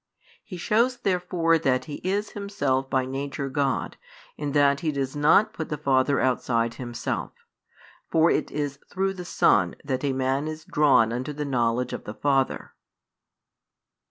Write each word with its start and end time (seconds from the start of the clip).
He 0.43 0.57
shows 0.57 0.97
therefore 0.97 1.59
that 1.59 1.85
He 1.85 2.01
is 2.03 2.31
Himself 2.31 2.89
by 2.89 3.05
Nature 3.05 3.49
God, 3.49 3.97
in 4.35 4.51
that 4.53 4.79
He 4.79 4.91
does 4.91 5.15
not 5.15 5.53
put 5.53 5.69
the 5.69 5.77
Father 5.77 6.19
outside 6.19 6.73
Himself. 6.73 7.33
For 8.09 8.31
it 8.31 8.49
is 8.49 8.79
through 8.89 9.13
the 9.13 9.25
Son 9.25 9.75
that 9.85 10.03
a 10.03 10.11
man 10.11 10.47
is 10.47 10.65
drawn 10.65 11.13
unto 11.13 11.33
the 11.33 11.45
knowledge 11.45 11.93
of 11.93 12.05
the 12.05 12.15
Father. 12.15 12.73